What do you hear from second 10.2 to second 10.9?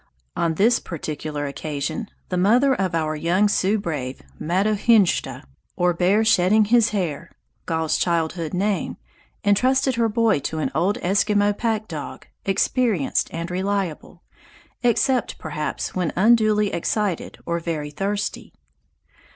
to an